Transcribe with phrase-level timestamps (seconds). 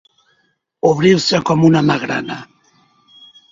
[0.91, 2.41] Obrir-se com una magrana.